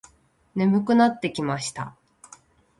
[0.55, 1.95] 眠くなってきました。